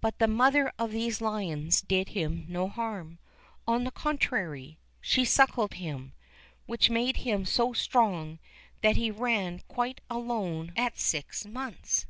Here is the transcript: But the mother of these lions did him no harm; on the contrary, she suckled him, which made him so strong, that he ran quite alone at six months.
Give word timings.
But 0.00 0.18
the 0.18 0.26
mother 0.26 0.72
of 0.76 0.90
these 0.90 1.20
lions 1.20 1.82
did 1.82 2.08
him 2.08 2.46
no 2.48 2.66
harm; 2.68 3.20
on 3.64 3.84
the 3.84 3.92
contrary, 3.92 4.76
she 5.00 5.24
suckled 5.24 5.74
him, 5.74 6.14
which 6.66 6.90
made 6.90 7.18
him 7.18 7.44
so 7.44 7.72
strong, 7.72 8.40
that 8.82 8.96
he 8.96 9.12
ran 9.12 9.60
quite 9.68 10.00
alone 10.10 10.72
at 10.76 10.98
six 10.98 11.46
months. 11.46 12.06